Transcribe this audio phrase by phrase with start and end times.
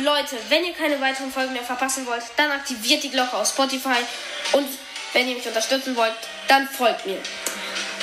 [0.00, 3.98] Leute, wenn ihr keine weiteren Folgen mehr verpassen wollt, dann aktiviert die Glocke auf Spotify.
[4.52, 4.66] Und
[5.12, 6.14] wenn ihr mich unterstützen wollt,
[6.48, 7.18] dann folgt mir.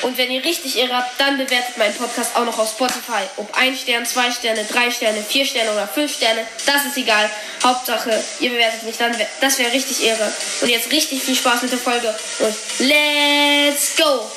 [0.03, 3.23] Und wenn ihr richtig Ehre habt, dann bewertet meinen Podcast auch noch auf Spotify.
[3.37, 7.29] Ob ein Stern, zwei Sterne, drei Sterne, vier Sterne oder fünf Sterne, das ist egal.
[7.63, 9.15] Hauptsache, ihr bewertet mich dann.
[9.41, 10.31] Das wäre richtig Ehre.
[10.61, 12.13] Und jetzt richtig viel Spaß mit der Folge.
[12.39, 14.29] Und let's go!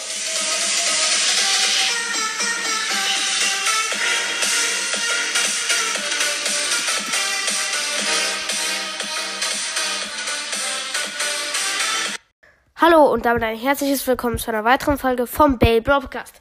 [12.82, 16.40] Hallo und damit ein herzliches Willkommen zu einer weiteren Folge vom Bale Broadcast.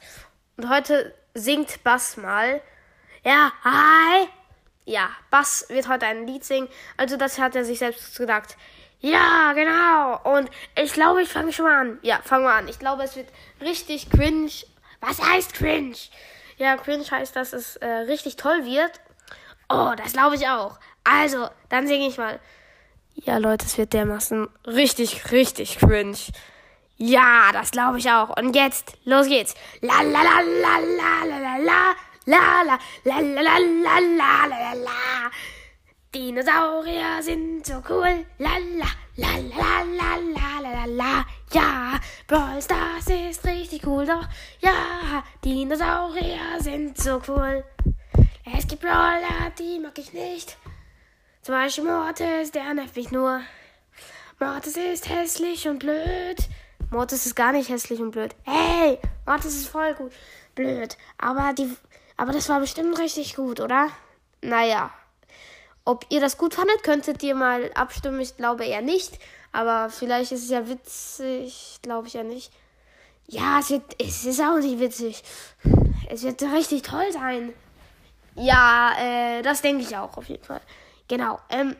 [0.56, 2.62] Und heute singt Bass mal.
[3.22, 4.26] Ja, hi!
[4.86, 6.70] Ja, Bass wird heute ein Lied singen.
[6.96, 8.56] Also das hat er sich selbst gedacht.
[9.00, 10.18] Ja, genau.
[10.34, 10.48] Und
[10.82, 11.98] ich glaube, ich fange schon mal an.
[12.00, 12.68] Ja, fangen wir an.
[12.68, 13.28] Ich glaube, es wird
[13.60, 14.50] richtig cringe.
[15.02, 15.98] Was heißt cringe?
[16.56, 18.92] Ja, cringe heißt, dass es äh, richtig toll wird.
[19.68, 20.80] Oh, das glaube ich auch.
[21.04, 22.40] Also, dann singe ich mal.
[23.14, 26.16] Ja, Leute, es wird dermaßen richtig, richtig cringe.
[26.96, 28.36] Ja, das glaube ich auch.
[28.36, 29.54] Und jetzt, los geht's.
[29.80, 31.94] La la la la la la la
[32.26, 35.30] la la la la la la la la la
[36.14, 38.26] Dinosaurier sind so cool.
[38.38, 44.06] La la la la la la la la la Ja, Brawl Stars ist richtig cool.
[44.06, 44.26] Doch,
[44.60, 47.64] ja, Dinosaurier sind so cool.
[48.56, 50.56] Es gibt Brawler, die mag ich nicht.
[51.42, 53.40] Zum Beispiel Mortis, der nervt mich nur.
[54.38, 56.36] Mortis ist hässlich und blöd.
[56.90, 58.34] Mortis ist gar nicht hässlich und blöd.
[58.44, 60.12] Hey, Mortis ist voll gut.
[60.54, 60.98] Blöd.
[61.16, 61.74] Aber die,
[62.18, 63.88] aber das war bestimmt richtig gut, oder?
[64.42, 64.90] Naja.
[65.86, 68.20] Ob ihr das gut fandet, könntet ihr mal abstimmen.
[68.20, 69.18] Ich glaube eher nicht.
[69.50, 71.78] Aber vielleicht ist es ja witzig.
[71.80, 72.52] Glaube ich ja nicht.
[73.28, 75.22] Ja, es, wird, es ist auch nicht witzig.
[76.10, 77.54] Es wird richtig toll sein.
[78.34, 80.60] Ja, äh, das denke ich auch auf jeden Fall.
[81.10, 81.40] Genau.
[81.50, 81.74] Ähm,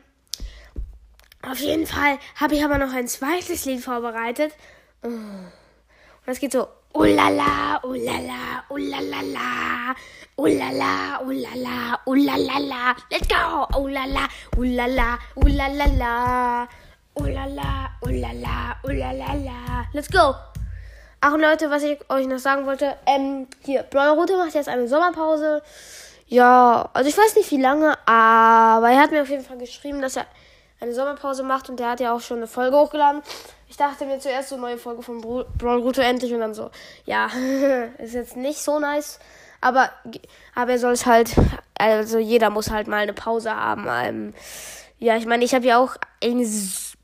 [1.41, 4.51] auf jeden Fall habe ich aber noch ein zweites Lied vorbereitet.
[5.01, 5.49] Und
[6.25, 6.67] das geht so.
[6.93, 9.95] Ulala, ulala, ulala,
[10.35, 13.79] ulala, ulala, ulala, let's go!
[13.79, 14.27] Ulala,
[14.57, 16.67] ulala, ulala,
[17.15, 20.35] ulala, ulala, ulala, let's go!
[21.21, 24.89] Ach Leute, was ich euch noch sagen wollte, ähm, hier, Blaue Route macht jetzt eine
[24.89, 25.61] Sommerpause.
[26.31, 30.01] Ja, also ich weiß nicht wie lange, aber er hat mir auf jeden Fall geschrieben,
[30.01, 30.25] dass er
[30.79, 33.21] eine Sommerpause macht und der hat ja auch schon eine Folge hochgeladen.
[33.67, 36.71] Ich dachte mir zuerst so neue Folge von Brawl Route endlich und dann so,
[37.03, 37.25] ja,
[37.97, 39.19] ist jetzt nicht so nice,
[39.59, 39.89] aber,
[40.55, 41.35] aber er soll es halt,
[41.77, 43.85] also jeder muss halt mal eine Pause haben.
[43.89, 44.33] Ähm,
[44.99, 46.47] ja, ich meine, ich habe ja auch eine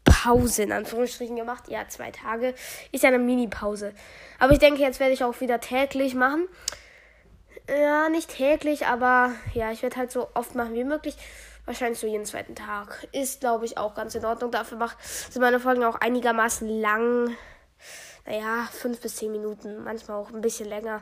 [0.05, 1.65] Pause in Anführungsstrichen gemacht.
[1.67, 2.53] Ja, zwei Tage.
[2.93, 3.91] Ist ja eine Mini-Pause.
[4.39, 6.47] Aber ich denke, jetzt werde ich auch wieder täglich machen.
[7.69, 11.17] Ja, nicht täglich, aber ja, ich werde halt so oft machen wie möglich.
[11.65, 13.05] Wahrscheinlich so jeden zweiten Tag.
[13.11, 14.51] Ist, glaube ich, auch ganz in Ordnung.
[14.51, 17.35] Dafür macht, sind meine Folgen auch einigermaßen lang.
[18.25, 21.01] Naja, fünf bis zehn Minuten, manchmal auch ein bisschen länger.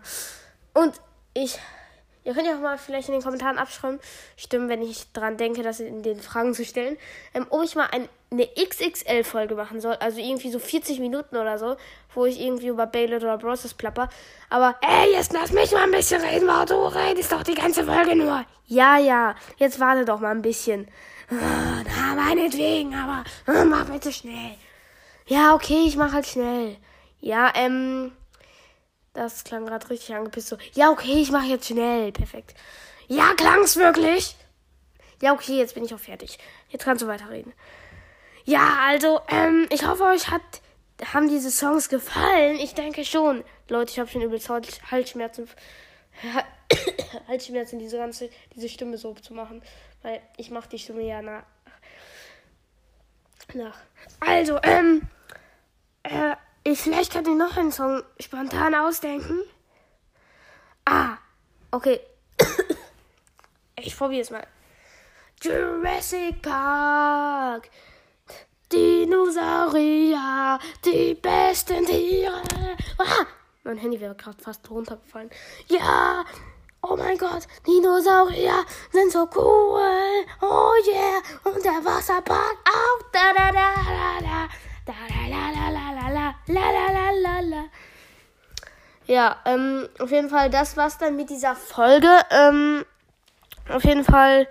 [0.74, 1.00] Und
[1.34, 1.60] ich
[2.26, 4.00] Ihr könnt ja auch mal vielleicht in den Kommentaren abschreiben,
[4.36, 6.98] stimmen, wenn ich dran denke, das in den Fragen zu stellen,
[7.36, 9.94] ähm, ob ich mal ein, eine XXL-Folge machen soll.
[10.00, 11.78] Also irgendwie so 40 Minuten oder so,
[12.16, 13.72] wo ich irgendwie über Beyblade oder Bros.
[13.76, 14.10] plapper.
[14.50, 17.84] Aber, ey, jetzt lass mich mal ein bisschen reden, weil du redest doch die ganze
[17.84, 18.44] Folge nur.
[18.66, 20.88] Ja, ja, jetzt warte doch mal ein bisschen.
[21.30, 23.24] Na, meinetwegen, aber
[23.66, 24.56] mach bitte schnell.
[25.28, 26.78] Ja, okay, ich mach halt schnell.
[27.20, 28.12] Ja, ähm,
[29.16, 30.50] das klang gerade richtig angepisst.
[30.50, 32.12] So, ja, okay, ich mache jetzt schnell.
[32.12, 32.54] Perfekt.
[33.08, 34.36] Ja, klang's wirklich?
[35.22, 36.38] Ja, okay, jetzt bin ich auch fertig.
[36.70, 37.54] Jetzt kannst du weiterreden.
[38.44, 40.42] Ja, also, ähm, ich hoffe, euch hat,
[41.14, 42.58] haben diese Songs gefallen.
[42.58, 43.44] Ich denke schon.
[43.70, 44.50] Leute, ich habe schon übelst
[44.92, 45.50] Halsschmerzen.
[47.28, 49.64] Halsschmerzen, diese ganze, diese Stimme so zu machen.
[50.04, 51.44] Weil ich mache die Stimme ja nach.
[53.54, 53.78] nach.
[54.20, 55.08] Also, ähm,
[56.04, 56.36] äh,
[56.76, 59.40] ich, vielleicht kann ich noch einen Song spontan ausdenken.
[60.86, 61.18] Ah,
[61.72, 62.02] okay.
[63.78, 64.46] ich probiere es mal.
[65.42, 67.70] Jurassic Park.
[68.72, 72.42] Dinosaurier, die besten Tiere.
[72.98, 73.26] Ah,
[73.64, 75.30] mein Handy wäre gerade fast runtergefallen.
[75.70, 76.26] Ja,
[76.82, 80.26] oh mein Gott, Dinosaurier sind so cool.
[80.42, 83.12] Oh yeah, und der Wasserpark auch.
[83.14, 83.74] Da, da, da.
[83.76, 84.48] Da, da,
[89.08, 92.10] Ja, ähm, auf jeden Fall, das war's dann mit dieser Folge.
[92.32, 92.86] Ähm,
[93.70, 94.48] auf jeden Fall,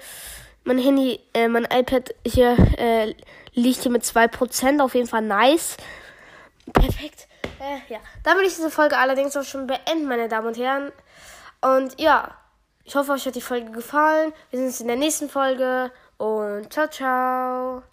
[0.65, 3.15] mein Handy, äh, mein iPad hier äh,
[3.55, 4.81] liegt hier mit 2%.
[4.81, 5.77] Auf jeden Fall nice.
[6.73, 7.29] Perfekt.
[7.61, 7.99] Äh, ja,
[8.37, 10.93] will ich diese Folge allerdings auch schon beenden, meine Damen und Herren.
[11.61, 12.37] Und ja,
[12.85, 14.33] ich hoffe, euch hat die Folge gefallen.
[14.51, 15.91] Wir sehen uns in der nächsten Folge.
[16.19, 17.85] und ciao, ciao.